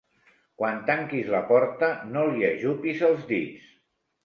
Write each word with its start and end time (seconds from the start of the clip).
Quan 0.61 0.79
tanquis 0.87 1.29
la 1.35 1.43
porta, 1.51 1.91
no 2.17 2.25
li 2.33 2.49
ajupis 2.51 3.07
els 3.13 3.31
dits. 3.37 3.71